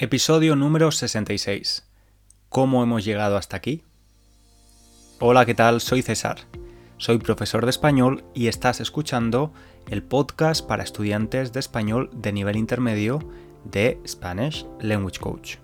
[0.00, 1.84] Episodio número 66.
[2.50, 3.82] ¿Cómo hemos llegado hasta aquí?
[5.18, 5.80] Hola, ¿qué tal?
[5.80, 6.36] Soy César.
[6.98, 9.52] Soy profesor de español y estás escuchando
[9.90, 13.28] el podcast para estudiantes de español de nivel intermedio
[13.64, 15.56] de Spanish Language Coach.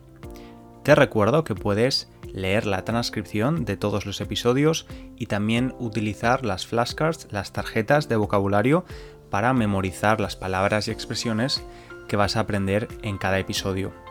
[0.83, 6.67] Te recuerdo que puedes leer la transcripción de todos los episodios y también utilizar las
[6.67, 8.85] flashcards, las tarjetas de vocabulario
[9.31, 11.65] para memorizar las palabras y expresiones
[12.09, 14.04] que vas a aprender en cada episodio.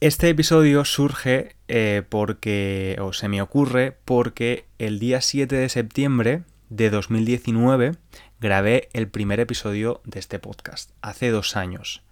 [0.01, 6.43] Este episodio surge eh, porque, o se me ocurre, porque el día 7 de septiembre
[6.69, 7.93] de 2019
[8.41, 12.03] grabé el primer episodio de este podcast, hace dos años.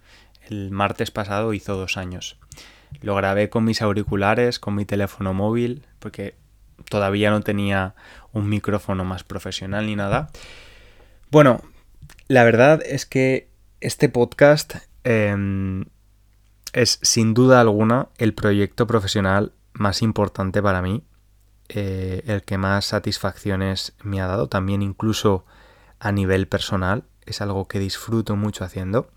[0.47, 2.37] El martes pasado hizo dos años.
[3.01, 6.35] Lo grabé con mis auriculares, con mi teléfono móvil, porque
[6.89, 7.95] todavía no tenía
[8.31, 10.29] un micrófono más profesional ni nada.
[11.31, 11.61] Bueno,
[12.27, 13.49] la verdad es que
[13.81, 15.85] este podcast em,
[16.73, 21.03] es sin duda alguna el proyecto profesional más importante para mí,
[21.69, 25.45] eh, el que más satisfacciones me ha dado, también incluso
[25.99, 29.09] a nivel personal, es algo que disfruto mucho haciendo.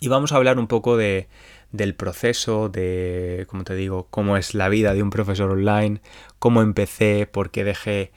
[0.00, 1.28] Y vamos a hablar un poco de,
[1.72, 6.00] del proceso, de, como te digo, cómo es la vida de un profesor online,
[6.38, 8.12] cómo empecé, por qué dejé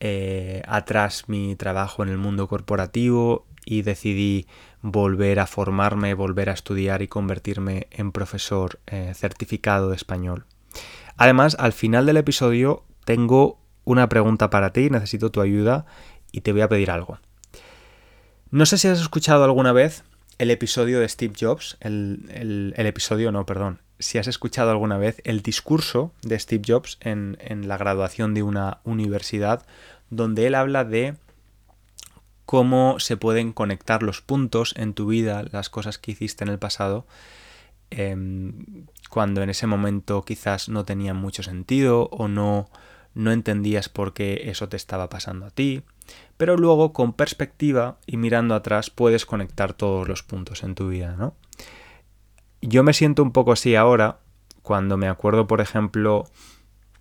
[0.00, 4.46] eh, atrás mi trabajo en el mundo corporativo y decidí
[4.82, 10.46] volver a formarme, volver a estudiar y convertirme en profesor eh, certificado de español.
[11.16, 15.84] Además, al final del episodio tengo una pregunta para ti, necesito tu ayuda
[16.32, 17.18] y te voy a pedir algo.
[18.50, 20.02] No sé si has escuchado alguna vez
[20.38, 25.42] el episodio de Steve Jobs, el, episodio, no, perdón, si has escuchado alguna vez el
[25.42, 29.66] discurso de Steve Jobs en, en la graduación de una universidad,
[30.08, 31.14] donde él habla de
[32.46, 36.58] cómo se pueden conectar los puntos en tu vida, las cosas que hiciste en el
[36.58, 37.06] pasado,
[37.90, 42.68] em, cuando en ese momento quizás no tenían mucho sentido o no,
[43.14, 45.84] no entendías por qué eso te estaba pasando a ti
[46.40, 51.14] pero luego con perspectiva y mirando atrás puedes conectar todos los puntos en tu vida,
[51.18, 51.34] ¿no?
[52.62, 54.20] Yo me siento un poco así ahora,
[54.62, 56.24] cuando me acuerdo, por ejemplo,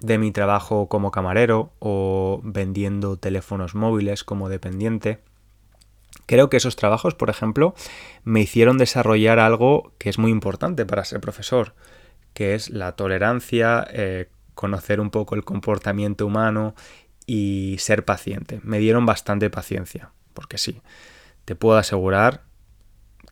[0.01, 5.21] de mi trabajo como camarero o vendiendo teléfonos móviles como dependiente.
[6.25, 7.75] Creo que esos trabajos, por ejemplo,
[8.25, 11.75] me hicieron desarrollar algo que es muy importante para ser profesor,
[12.33, 16.75] que es la tolerancia, eh, conocer un poco el comportamiento humano
[17.29, 18.59] y ser paciente.
[18.63, 20.81] Me dieron bastante paciencia, porque sí,
[21.45, 22.41] te puedo asegurar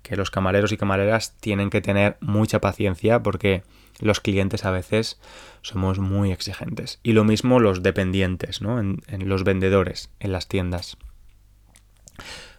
[0.04, 3.64] que los camareros y camareras tienen que tener mucha paciencia porque
[4.00, 5.20] los clientes a veces
[5.64, 7.00] somos muy exigentes.
[7.02, 8.80] Y lo mismo los dependientes, ¿no?
[8.80, 10.98] En, los vendedores, en las tiendas.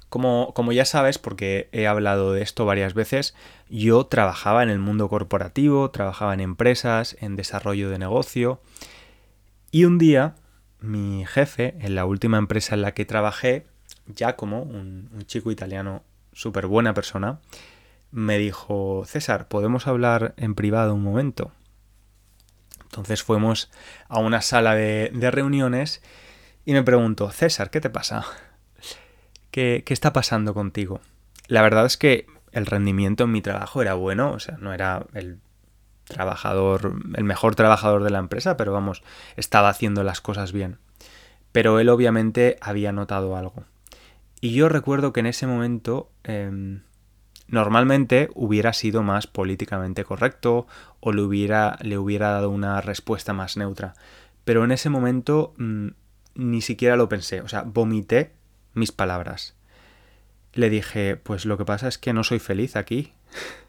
[0.09, 3.37] Como, como, ya sabes, porque he hablado de esto varias veces,
[3.69, 8.61] yo trabajaba en el mundo corporativo, trabajaba en empresas, en desarrollo de negocio.
[9.71, 10.35] Y un día
[10.81, 13.67] mi jefe, en la última empresa en la que trabajé,
[14.07, 16.03] Giacomo, un, un chico italiano
[16.33, 17.41] súper buena persona,
[18.11, 21.53] me dijo, César, ¿podemos hablar en privado un momento?
[22.85, 23.71] Entonces fuimos
[24.09, 26.03] a una sala de, reuniones
[26.65, 28.25] y me preguntó, César, ¿qué te pasa?
[29.51, 31.01] ¿Qué, ¿Qué está pasando contigo?
[31.49, 35.07] La verdad es que el rendimiento en mi trabajo era bueno, o sea, no era
[35.13, 35.39] el
[36.09, 39.03] trabajador, el mejor trabajador de la empresa, pero vamos,
[39.37, 40.79] estaba haciendo las cosas bien.
[41.53, 43.65] Pero él obviamente había notado algo.
[44.41, 46.83] Y yo recuerdo que en ese momento em,
[47.49, 50.67] Normalmente hubiera sido más políticamente correcto
[51.01, 53.95] o le hubiera, le hubiera dado una respuesta más neutra.
[54.45, 55.89] Pero en ese momento mm,
[56.35, 58.33] ni siquiera lo pensé, o sea, vomité
[58.75, 59.57] mis palabras.
[60.53, 63.15] Le dije, pues lo que pasa es que no soy feliz aquí.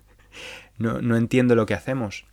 [0.79, 2.25] no, no entiendo lo que hacemos.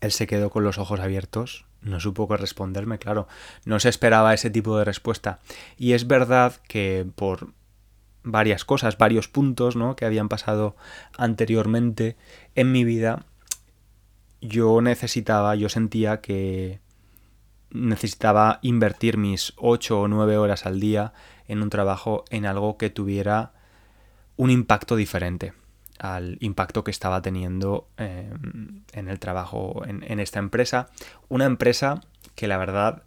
[0.00, 3.28] Él se quedó con los ojos abiertos, no supo qué responderme, claro.
[3.64, 5.40] No se esperaba ese tipo de respuesta.
[5.76, 7.52] Y es verdad que por
[8.22, 9.96] varias cosas, varios puntos ¿no?
[9.96, 10.76] que habían pasado
[11.16, 12.16] anteriormente
[12.54, 13.26] en mi vida,
[14.40, 16.80] yo necesitaba, yo sentía que
[17.70, 21.12] necesitaba invertir mis 8 o 9 horas al día
[21.46, 23.52] en un trabajo, en algo que tuviera
[24.36, 25.52] un impacto diferente
[25.98, 30.88] al impacto que estaba teniendo em, en el trabajo en, en esta empresa.
[31.28, 32.00] Una empresa
[32.34, 33.02] que la verdad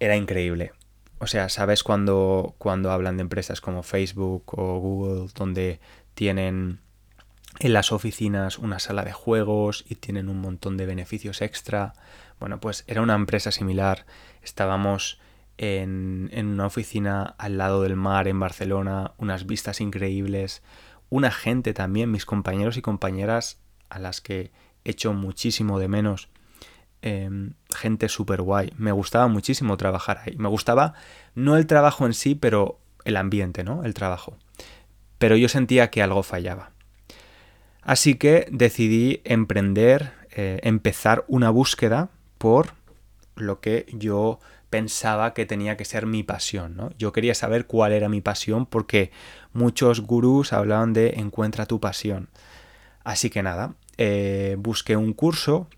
[0.00, 0.72] era increíble.
[1.22, 5.78] O sea, ¿sabes cuando, cuando hablan de empresas como Facebook o Google, donde
[6.14, 6.80] tienen
[7.60, 11.92] en las oficinas una sala de juegos y tienen un montón de beneficios extra?
[12.40, 14.04] Bueno, pues era una empresa similar.
[14.42, 15.20] Estábamos
[15.58, 20.60] en, en una oficina al lado del mar en Barcelona, unas vistas increíbles,
[21.12, 24.50] una gente también, mis compañeros y compañeras a las que
[24.84, 26.28] echo muchísimo de menos
[27.04, 28.72] Em, gente súper guay.
[28.76, 30.36] Me gustaba muchísimo trabajar ahí.
[30.36, 30.94] Me gustaba
[31.34, 33.82] no el trabajo en sí, pero el ambiente, ¿no?
[33.82, 34.36] El trabajo.
[35.18, 36.70] Pero yo sentía que algo fallaba.
[37.82, 42.74] Así que decidí emprender, eh, empezar una búsqueda por
[43.34, 44.38] lo que yo
[44.72, 46.92] pensaba que tenía que ser mi pasión, ¿no?
[46.96, 49.10] Yo quería saber cuál era mi pasión porque
[49.52, 52.30] muchos gurús hablaban de encuentra tu pasión.
[53.04, 55.68] Así que nada, eh, busqué un curso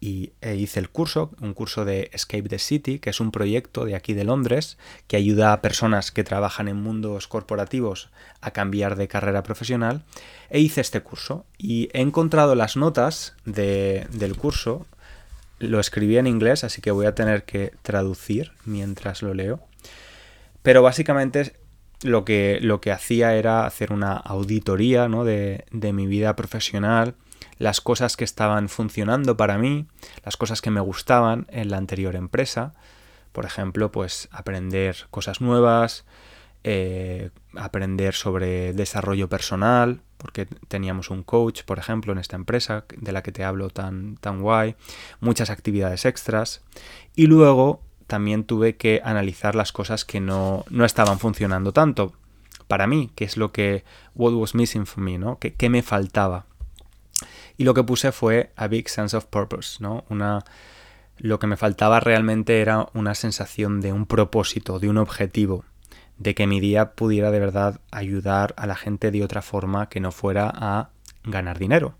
[0.00, 3.84] y e hice el curso, un curso de Escape the City, que es un proyecto
[3.84, 4.76] de aquí de Londres
[5.06, 8.10] que ayuda a personas que trabajan en mundos corporativos
[8.40, 10.02] a cambiar de carrera profesional.
[10.50, 14.84] E hice este curso y he encontrado las notas del curso.
[15.58, 19.60] Lo escribí en inglés, así que voy a tener que traducir mientras lo leo.
[20.62, 21.54] Pero básicamente
[22.02, 25.24] lo que, lo que hacía era hacer una auditoría ¿no?
[25.24, 27.14] de, de mi vida profesional
[27.58, 29.86] las cosas que estaban funcionando para mí,
[30.24, 32.74] las cosas que me gustaban en la anterior empresa.
[33.32, 36.04] Por ejemplo, pues aprender cosas nuevas,
[36.64, 43.12] eh, aprender sobre desarrollo personal, porque teníamos un coach, por ejemplo, en esta empresa de
[43.12, 44.76] la que te hablo tan, tan guay,
[45.20, 46.62] muchas actividades extras.
[47.14, 52.12] Y luego también tuve que analizar las cosas que no, no estaban funcionando tanto
[52.68, 53.84] para mí, que es lo que,
[54.14, 55.38] what was missing for me, ¿no?
[55.38, 56.46] ¿Qué, me faltaba?
[57.56, 60.04] Y lo que puse fue a big sense of purpose, ¿no?
[60.10, 60.44] Una,
[61.16, 65.64] lo que me faltaba realmente era una sensación de un propósito, de un objetivo,
[66.18, 70.00] de que mi día pudiera de verdad ayudar a la gente de otra forma que
[70.00, 70.90] no fuera a
[71.24, 71.94] ganar dinero.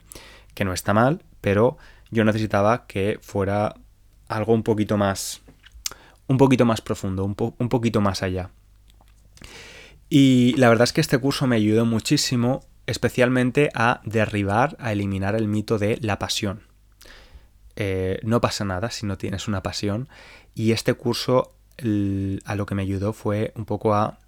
[0.55, 1.79] Que no está mal, pero
[2.11, 3.75] yo necesitaba que fuera
[4.29, 5.41] algo un poquito más.
[6.27, 8.51] un poquito más profundo, un, un poquito más allá.
[10.11, 15.35] Y la verdad es que este curso me ayudó muchísimo especialmente a derribar, a eliminar
[15.35, 16.63] el mito de la pasión.
[17.77, 20.09] Eh, no pasa nada si no tienes una pasión
[20.55, 21.55] y este curso
[22.45, 24.19] a lo que me ayudó fue un poco a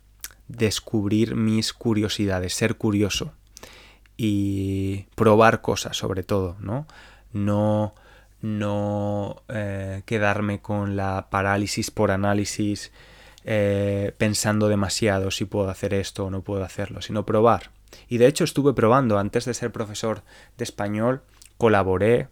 [0.49, 3.32] descubrir mis curiosidades, ser curioso
[4.17, 6.87] y probar cosas sobre todo, ¿no?
[7.33, 7.95] No,
[8.42, 12.92] no eh, quedarme con la parálisis por análisis
[13.45, 17.71] eh, pensando demasiado si puedo hacer esto o no puedo hacerlo, sino probar.
[18.09, 20.23] Y de hecho estuve probando, antes de ser profesor
[20.59, 21.23] de español,
[21.57, 22.28] colaboré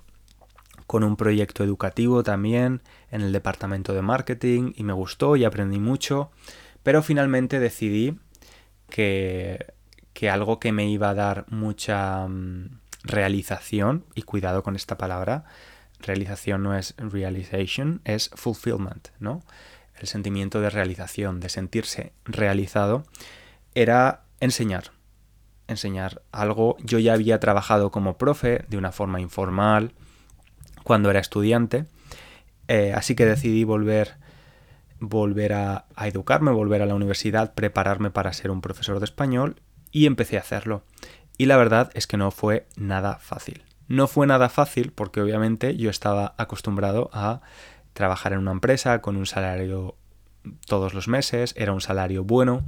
[0.89, 2.81] con un proyecto educativo también
[3.11, 6.31] en el departamento de marketing y me gustó y aprendí mucho,
[6.83, 8.19] pero finalmente decidí
[8.89, 9.75] que,
[10.15, 15.45] que algo que me iba a dar mucha mm, realización, y cuidado con esta palabra,
[16.01, 19.43] realización no es realization, es fulfillment, ¿no?
[19.95, 23.05] El sentimiento de realización, de sentirse realizado,
[23.75, 24.93] era enseñar
[25.67, 26.79] enseñar algo.
[26.81, 29.93] Yo ya había trabajado como profe de una forma informal
[30.89, 31.85] cuando era estudiante,
[32.67, 34.15] eh, así que decidí volver,
[35.01, 39.61] volver a, a educarme, volver a la universidad, prepararme para ser un profesor de español
[39.93, 40.85] y empecé a hacerlo.
[41.37, 43.65] Y la verdad es que no fue nada fácil.
[43.87, 47.43] No fue nada fácil porque obviamente yo estaba acostumbrado a
[47.93, 49.95] trabajar en una empresa con un salario
[50.67, 52.65] todos los meses, era un salario bueno,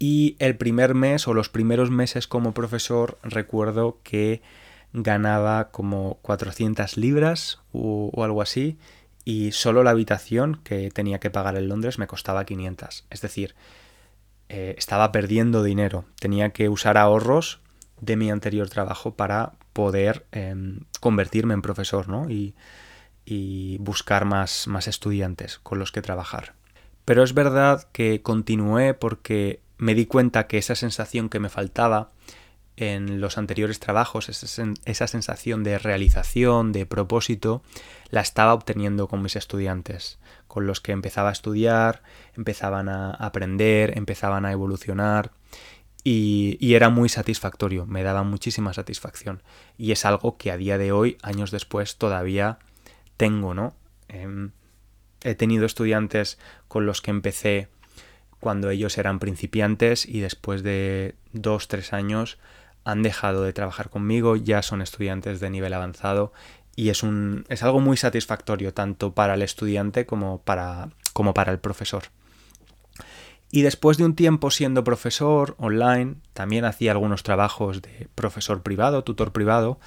[0.00, 4.42] y el primer mes o los primeros meses como profesor recuerdo que
[4.94, 8.78] ganaba como 400 libras o, algo así
[9.24, 13.04] y solo la habitación que tenía que pagar en Londres me costaba 500.
[13.10, 13.54] Es decir,
[14.48, 16.04] eh, estaba perdiendo dinero.
[16.20, 17.60] Tenía que usar ahorros
[18.00, 22.30] de mi anterior trabajo para poder em, convertirme en profesor ¿no?
[22.30, 22.54] y,
[23.24, 26.54] y buscar más, más estudiantes con los que trabajar.
[27.04, 32.12] Pero es verdad que continué porque me di cuenta que esa sensación que me faltaba
[32.76, 37.62] en los anteriores trabajos, esa sensación de realización, de propósito,
[38.10, 42.02] la estaba obteniendo con mis estudiantes, con los que empezaba a estudiar,
[42.36, 45.32] empezaban a aprender, empezaban a evolucionar
[46.02, 49.42] y, y, era muy satisfactorio, me daba muchísima satisfacción
[49.78, 52.58] y es algo que a día de hoy, años después, todavía
[53.16, 53.74] tengo, ¿no?
[54.08, 54.50] Em,
[55.22, 56.38] he tenido estudiantes
[56.68, 57.68] con los que empecé
[58.40, 62.38] cuando ellos eran principiantes y después de dos, tres años
[62.84, 66.32] han dejado de trabajar conmigo, ya son estudiantes de nivel avanzado
[66.76, 71.52] y es, un, es algo muy satisfactorio tanto para el estudiante como para, como para
[71.52, 72.04] el profesor.
[73.50, 79.04] Y después de un tiempo siendo profesor online, también hacía algunos trabajos de profesor privado,
[79.04, 79.78] tutor privado,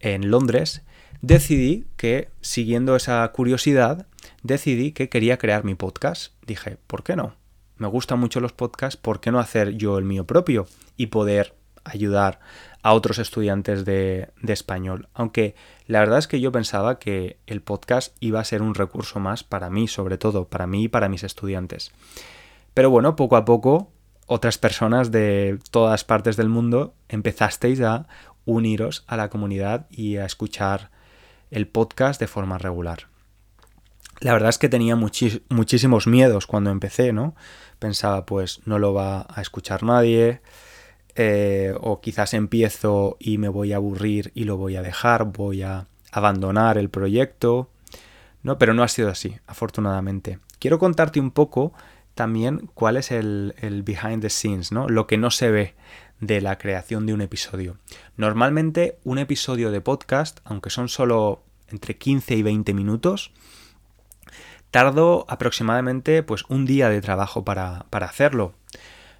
[0.00, 0.82] en Londres,
[1.22, 4.06] decidí que, siguiendo esa curiosidad,
[4.42, 6.32] decidí que quería crear mi podcast.
[6.44, 7.36] Dije, ¿por qué no?
[7.76, 10.66] Me gustan mucho los podcasts, ¿por qué no hacer yo el mío propio
[10.96, 11.54] y poder
[11.88, 12.40] ayudar
[12.82, 15.08] a otros estudiantes de, de, español.
[15.14, 15.54] Aunque
[15.86, 19.44] la verdad es que yo pensaba que el podcast iba a ser un recurso más
[19.44, 21.92] para mí, sobre todo para mí y para mis estudiantes.
[22.74, 23.90] Pero bueno, poco a poco
[24.26, 28.06] otras personas de todas partes del mundo empezasteis a
[28.44, 30.90] uniros a la comunidad y a escuchar
[31.50, 33.08] el podcast de forma regular.
[34.20, 37.36] La verdad es que tenía muchísimos miedos cuando empecé, ¿no?
[37.78, 40.42] Pensaba, pues no lo va a escuchar nadie,
[41.20, 45.62] eh, o quizás empiezo y me voy a aburrir y lo voy a dejar, voy
[45.62, 47.70] a abandonar el proyecto,
[48.44, 48.56] ¿no?
[48.56, 50.38] Pero no ha sido así, afortunadamente.
[50.60, 51.72] Quiero contarte un poco
[52.14, 54.88] también cuál es el, el behind the scenes, ¿no?
[54.88, 55.74] Lo que no se ve
[56.20, 57.78] de la creación de un episodio.
[58.16, 63.32] Normalmente un episodio de podcast, aunque son solo entre 15 y 20 minutos,
[64.70, 68.54] tardo aproximadamente pues un día de trabajo para, para hacerlo.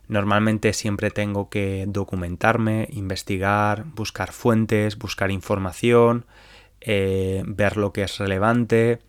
[0.08, 6.24] Normalmente siempre tengo que documentarme, investigar, buscar fuentes, buscar información,
[6.80, 9.00] eh, ver lo que es relevante,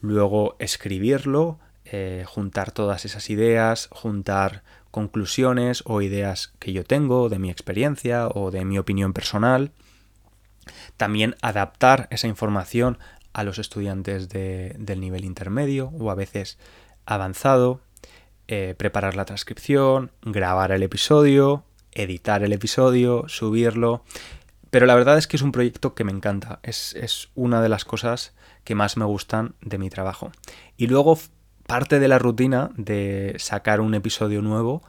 [0.00, 7.38] luego escribirlo, eh, juntar todas esas ideas, juntar conclusiones o ideas que yo tengo de
[7.38, 9.72] mi experiencia o de mi opinión personal.
[10.96, 12.98] También adaptar esa información
[13.32, 16.58] a los estudiantes del nivel intermedio o a veces
[17.06, 17.80] avanzado.
[18.52, 24.02] Eh, preparar la transcripción, grabar el episodio, editar el episodio, subirlo.
[24.72, 26.58] Pero la verdad es que es un proyecto que me encanta.
[26.64, 30.32] Es, es una de las cosas que más me gustan de mi trabajo.
[30.76, 31.16] Y luego
[31.68, 34.82] parte de la rutina de sacar un episodio nuevo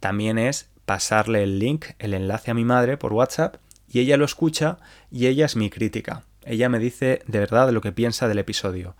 [0.00, 3.58] también es pasarle el link, el enlace a mi madre por WhatsApp
[3.88, 4.78] y ella lo escucha
[5.12, 6.24] y ella es mi crítica.
[6.44, 8.96] Ella me dice de verdad lo que piensa del episodio.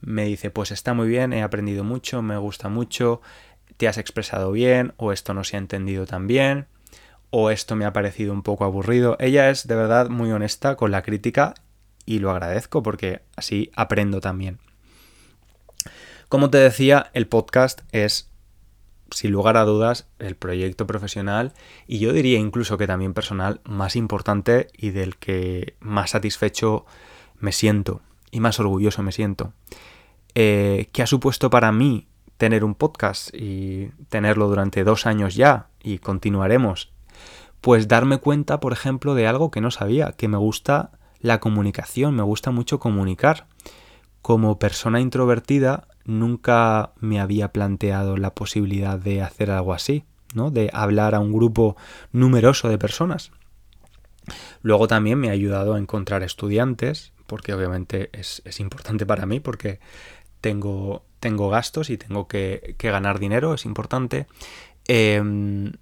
[0.00, 3.20] Me dice, pues está muy bien, he aprendido mucho, me gusta mucho,
[3.78, 6.66] te has expresado bien, o esto no se ha entendido tan bien,
[7.30, 9.16] o esto me ha parecido un poco aburrido.
[9.20, 11.54] Ella es de verdad muy honesta con la crítica
[12.04, 14.58] y lo agradezco porque así aprendo también.
[16.28, 18.28] Como te decía, el podcast es,
[19.10, 21.52] sin lugar a dudas, el proyecto profesional
[21.86, 26.84] y yo diría incluso que también personal más importante y del que más satisfecho
[27.38, 29.52] me siento y más orgulloso me siento.
[30.34, 32.07] Eh, ¿Qué ha supuesto para mí
[32.38, 36.90] tener un podcast y tenerlo durante dos años ya y continuaremos?
[37.60, 42.14] Pues darme cuenta, por ejemplo, de algo que no sabía, que me gusta la comunicación,
[42.14, 43.46] me gusta mucho comunicar.
[44.22, 50.04] Como persona introvertida nunca me había planteado la posibilidad de hacer algo así,
[50.34, 50.50] ¿no?
[50.50, 51.76] De hablar a un grupo
[52.12, 53.30] numeroso de personas.
[54.62, 59.80] Luego también me ha ayudado a encontrar estudiantes, porque obviamente es, importante para mí, porque
[60.40, 64.26] tengo, tengo gastos y tengo que, ganar dinero, es importante.
[64.86, 65.72] Em,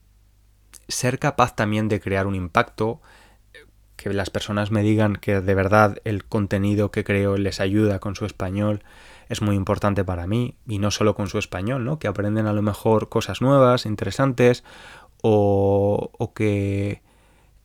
[0.89, 3.01] ser capaz también de crear un impacto,
[3.97, 8.15] que las personas me digan que de verdad el contenido que creo les ayuda con
[8.15, 8.83] su español,
[9.29, 11.99] es muy importante para mí, y no solo con su español, ¿no?
[11.99, 14.63] Que aprenden a lo mejor cosas nuevas, interesantes,
[15.23, 17.03] o, o que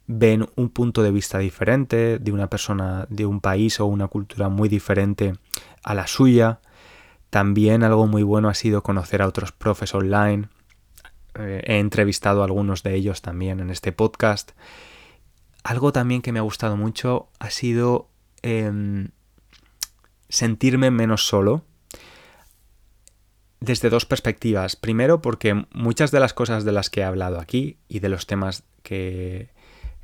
[0.07, 4.49] ven un punto de vista diferente de una persona de un país o una cultura
[4.49, 5.33] muy diferente
[5.83, 6.59] a la suya.
[7.31, 10.49] También algo muy bueno ha sido conocer a otros profes online.
[11.35, 14.51] Eh, he entrevistado a algunos de ellos también en este podcast.
[15.63, 18.09] Algo también que me ha gustado mucho ha sido
[18.41, 19.09] em,
[20.27, 21.63] sentirme menos solo.
[23.61, 24.75] desde dos perspectivas.
[24.75, 28.25] Primero, porque muchas de las cosas de las que he hablado aquí y de los
[28.25, 29.51] temas que,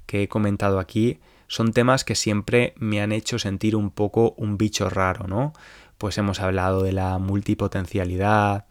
[0.05, 4.57] que he comentado aquí son temas que siempre me han hecho sentir un poco un
[4.59, 5.53] bicho raro, ¿no?
[5.97, 8.65] Pues hemos hablado de la multipotencialidad,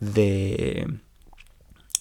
[0.00, 0.86] de,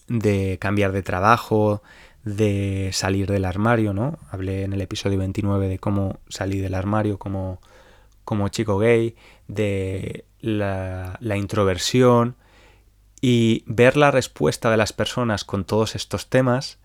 [0.08, 1.82] de cambiar de trabajo,
[2.24, 4.20] de salir del armario, ¿no?
[4.32, 7.62] Hablé en el episodio 29 de cómo salí del armario como,
[8.26, 9.16] como chico gay,
[9.48, 12.36] de la, la introversión
[13.22, 16.80] y ver la respuesta de las personas con todos estos temas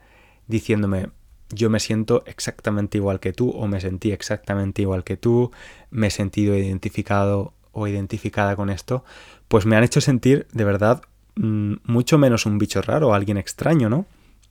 [0.47, 1.11] diciéndome,
[1.51, 5.53] yo me siento exactamente igual que tú o me sentí exactamente igual que tú,
[5.91, 9.05] me he sentido identificado o identificada con esto,
[9.49, 11.03] pues me han hecho sentir de verdad
[11.37, 14.07] mm, mucho menos un bicho raro alguien extraño, ¿no?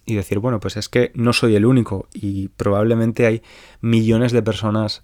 [0.06, 3.42] Y decir, bueno, pues es que no soy el único y probablemente hay
[3.80, 5.04] millones de personas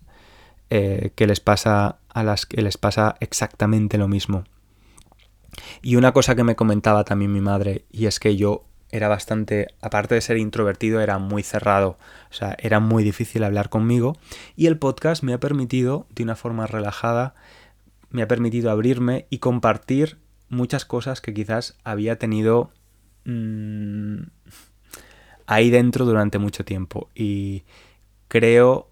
[0.69, 4.43] eh, que les pasa a las que les pasa exactamente lo mismo.
[5.81, 9.67] Y una cosa que me comentaba también mi madre, y es que yo era bastante,
[9.81, 11.97] aparte de ser introvertido, era muy cerrado,
[12.29, 14.17] o sea, era muy difícil hablar conmigo
[14.55, 17.35] y el podcast me ha permitido, de una forma relajada,
[18.09, 20.17] me ha permitido abrirme y compartir
[20.49, 22.71] muchas cosas que quizás había tenido
[23.25, 24.23] mmm,
[25.45, 27.09] ahí dentro durante mucho tiempo.
[27.15, 27.63] Y
[28.27, 28.89] creo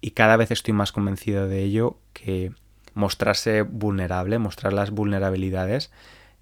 [0.00, 2.52] y cada vez estoy más convencido de ello que
[2.94, 5.90] mostrarse vulnerable, mostrar las vulnerabilidades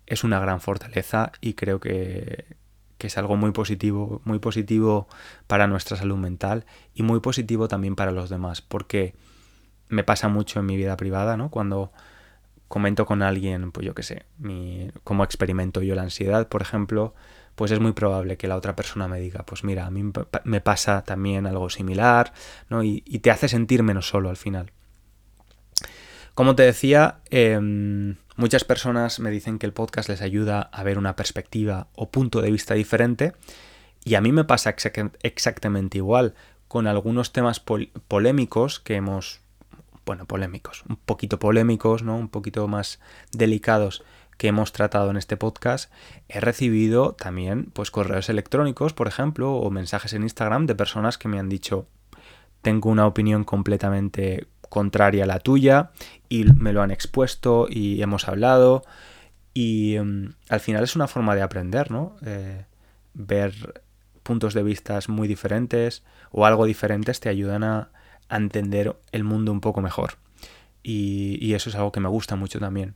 [0.06, 2.56] es una gran fortaleza y creo que,
[2.96, 5.06] que es algo muy positivo, muy positivo
[5.46, 9.14] para nuestra salud mental y muy positivo también para los demás, porque
[9.88, 11.50] me pasa mucho en mi vida privada, ¿no?
[11.50, 11.92] Cuando
[12.68, 14.26] comento con alguien, pues yo qué sé,
[15.04, 17.14] cómo experimento yo la ansiedad, por ejemplo,
[17.54, 20.12] pues es muy probable que la otra persona me diga, pues mira, a mí
[20.44, 22.32] me pasa también algo similar,
[22.68, 22.82] ¿no?
[22.84, 24.70] Y, te hace sentir menos solo al final.
[26.34, 27.58] Como te decía, eh,
[28.38, 32.40] Muchas personas me dicen que el podcast les ayuda a ver una perspectiva o punto
[32.40, 33.32] de vista diferente
[34.04, 34.76] y a mí me pasa
[35.22, 36.34] exactamente igual
[36.68, 39.40] con algunos temas polémicos que hemos,
[40.08, 42.16] bueno, polémicos, un poquito polémicos, ¿no?
[42.16, 42.98] Un poquito más
[43.30, 44.02] delicados
[44.38, 45.92] que hemos tratado en este podcast,
[46.28, 51.28] he recibido también pues correos electrónicos, por ejemplo, o mensajes en Instagram de personas que
[51.28, 51.88] me han dicho
[52.62, 55.90] tengo una opinión completamente contraria a la tuya
[56.30, 58.84] y me lo han expuesto y hemos hablado
[59.52, 62.16] y em, al final es una forma de aprender, ¿no?
[62.24, 62.64] Eh,
[63.12, 63.82] ver
[64.22, 67.90] puntos de vista muy diferentes o algo diferentes te ayudan a,
[68.36, 70.18] entender el mundo un poco mejor
[70.82, 72.94] y, eso es algo que me gusta mucho también.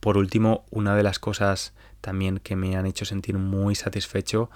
[0.00, 4.50] Por último, una de las cosas también que me han hecho sentir muy satisfecho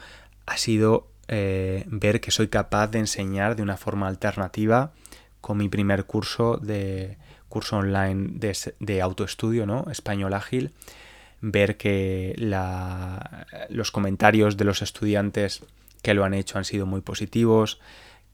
[0.47, 4.93] ha sido eh, ver que soy capaz de enseñar de una forma alternativa
[5.41, 8.31] con mi primer curso de curso online
[8.79, 9.87] de, autoestudio, ¿no?
[9.91, 10.73] Español ágil,
[11.41, 12.35] ver que
[13.69, 15.65] los comentarios de los estudiantes
[16.03, 17.81] que lo han hecho han sido muy positivos,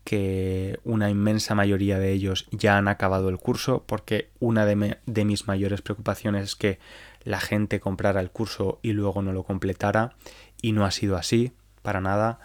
[0.04, 5.46] que una inmensa mayoría de ellos ya han acabado el curso, porque una de, mis
[5.46, 6.78] mayores preocupaciones es que
[7.24, 10.14] la gente comprara el curso y luego no lo completara,
[10.62, 12.40] y no ha sido así, para nada.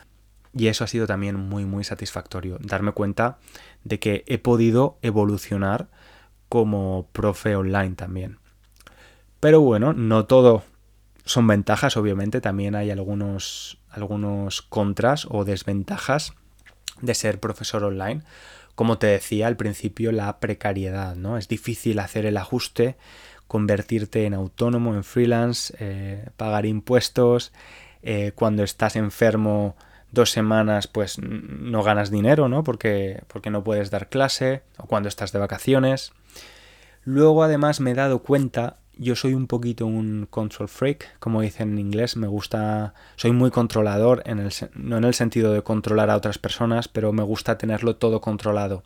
[0.54, 3.40] Y eso ha sido también muy, muy satisfactorio, darme cuenta
[3.84, 5.88] de que he podido evolucionar
[6.50, 8.40] como profe online también.
[9.40, 10.64] Pero bueno, no todo
[11.26, 16.34] son ventajas, obviamente también hay algunos, algunos contras o desventajas
[17.04, 18.24] de ser profesor online.
[18.76, 21.38] Como te decía al principio, la precariedad, ¿no?
[21.38, 22.96] Es difícil hacer el ajuste,
[23.48, 27.52] convertirte en autónomo, en freelance, eh, pagar impuestos,
[28.02, 29.76] eh, cuando estás enfermo
[30.12, 32.64] dos semanas pues no ganas dinero, ¿no?
[32.64, 36.14] Porque, porque no puedes dar clase o cuando estás de vacaciones.
[37.04, 41.74] Luego además me he dado cuenta, yo soy un poquito un control freak, como dicen
[41.74, 46.10] en inglés, me gusta, soy muy controlador, en el, no en el sentido de controlar
[46.10, 48.84] a otras personas, pero me gusta tenerlo todo controlado.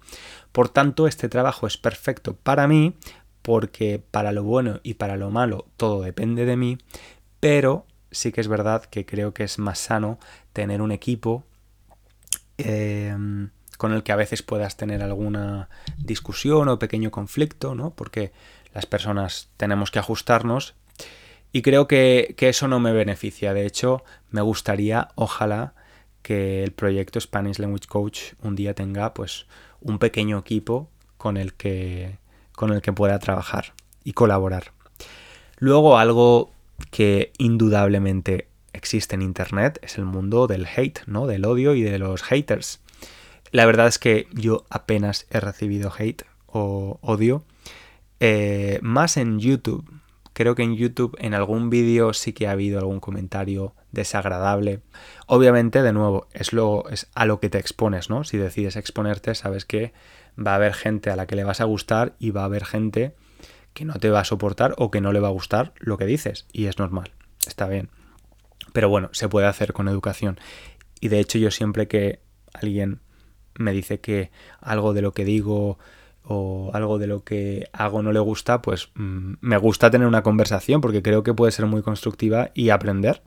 [0.51, 2.95] Por tanto, este trabajo es perfecto para mí,
[3.41, 6.77] porque para lo bueno y para lo malo todo depende de mí,
[7.39, 10.19] pero sí que es verdad que creo que es más sano
[10.53, 11.45] tener un equipo
[12.57, 17.91] em, con el que a veces puedas tener alguna discusión o pequeño conflicto, ¿no?
[17.91, 18.31] Porque
[18.73, 20.75] las personas tenemos que ajustarnos
[21.51, 23.53] y creo que, que eso no me beneficia.
[23.53, 25.73] De hecho, me gustaría, ojalá,
[26.21, 29.47] que el proyecto Spanish Language Coach un día tenga pues
[29.79, 32.17] un pequeño equipo con el que
[32.51, 34.73] con el que pueda trabajar y colaborar.
[35.57, 36.51] Luego algo
[36.91, 41.27] que indudablemente existe en Internet es el mundo del hate, ¿no?
[41.27, 42.81] Del odio y de los haters.
[43.51, 47.43] La verdad es que yo apenas he recibido hate o odio.
[48.19, 49.87] Eh, más en YouTube
[50.37, 54.81] Creo que en YouTube en algún vídeo sí que ha habido algún comentario desagradable.
[55.25, 58.23] Obviamente, de nuevo, es, lo, es a lo que te expones, ¿no?
[58.23, 59.93] Si decides exponerte, sabes que
[60.37, 62.65] va a haber gente a la que le vas a gustar y va a haber
[62.65, 63.15] gente
[63.73, 66.05] que no te va a soportar o que no le va a gustar lo que
[66.05, 66.45] dices.
[66.51, 67.13] Y es normal,
[67.47, 67.89] está bien.
[68.73, 70.39] Pero bueno, se puede hacer con educación.
[71.01, 72.19] Y de hecho yo siempre que
[72.53, 72.99] alguien
[73.55, 74.29] me dice que
[74.61, 75.79] algo de lo que digo
[76.29, 80.23] o algo de lo que hago no le gusta, pues mm, me gusta tener una
[80.23, 83.21] conversación porque creo que puede ser muy constructiva y aprender.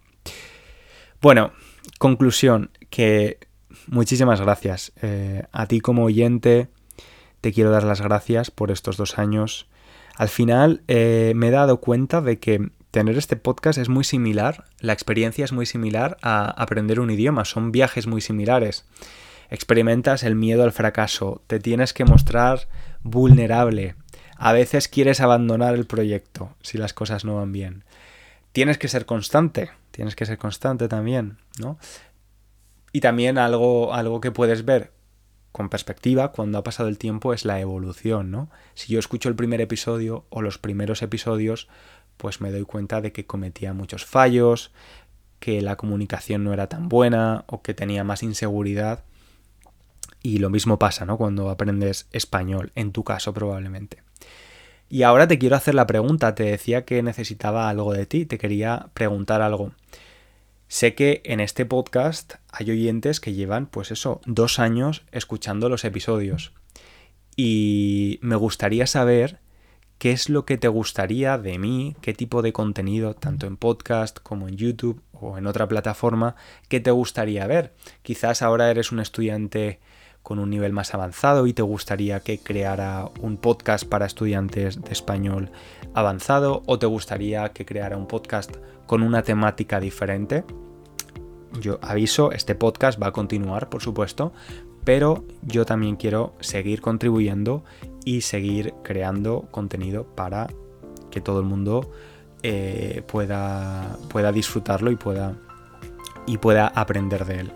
[1.23, 1.53] Bueno,
[1.99, 3.39] conclusión, que
[3.87, 4.93] muchísimas gracias.
[5.01, 6.69] Eh, a ti como oyente
[7.41, 9.67] te quiero dar las gracias por estos dos años.
[10.17, 14.65] Al final eh, me he dado cuenta de que tener este podcast es muy similar,
[14.81, 18.85] la experiencia es muy similar a aprender un idioma, son viajes muy similares.
[19.51, 22.69] Experimentas el miedo al fracaso, te tienes que mostrar
[23.03, 23.97] vulnerable,
[24.43, 27.85] a veces quieres abandonar el proyecto si las cosas no van bien.
[28.53, 31.79] Tienes que ser constante, tienes que ser constante también, ¿no?
[32.91, 34.93] Y también algo, algo que puedes ver
[35.53, 38.51] con perspectiva cuando ha pasado el tiempo es la evolución, ¿no?
[38.73, 41.69] Si yo escucho el primer episodio o los primeros episodios,
[42.17, 44.73] pues me doy cuenta de que cometía muchos fallos,
[45.39, 49.05] que la comunicación no era tan buena o que tenía más inseguridad.
[50.23, 51.17] Y lo mismo pasa, ¿no?
[51.17, 54.03] Cuando aprendes español, en tu caso probablemente.
[54.89, 58.39] Y ahora te quiero hacer la pregunta, te decía que necesitaba algo de ti, te
[58.39, 59.73] quería preguntar algo.
[60.67, 65.85] Sé que en este podcast hay oyentes que llevan, pues eso, dos años escuchando los
[65.85, 66.53] episodios.
[67.37, 69.39] Y me gustaría saber
[69.99, 74.19] qué es lo que te gustaría de mí, qué tipo de contenido, tanto en podcast
[74.21, 76.37] como en YouTube o en otra plataforma,
[76.69, 77.75] qué te gustaría ver.
[78.03, 79.79] Quizás ahora eres un estudiante
[80.23, 84.93] con un nivel más avanzado y te gustaría que creara un podcast para estudiantes de
[84.93, 85.51] español
[85.95, 88.57] avanzado o te gustaría que creara un podcast
[88.87, 90.45] con una temática diferente.
[91.61, 94.33] Yo aviso, este podcast va a continuar, por supuesto,
[94.85, 97.65] pero yo también quiero seguir contribuyendo
[98.05, 100.49] y seguir creando contenido para
[101.11, 101.91] que todo el mundo
[102.43, 105.37] eh, pueda, pueda disfrutarlo y pueda,
[106.27, 107.53] y pueda aprender de él.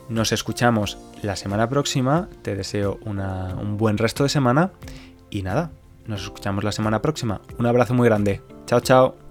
[0.07, 2.29] Nos escuchamos la semana próxima.
[2.43, 4.71] Te deseo un buen resto de semana.
[5.29, 5.71] Y nada,
[6.05, 7.41] nos escuchamos la semana próxima.
[7.59, 8.41] Un abrazo muy grande.
[8.67, 9.26] Chao, chao.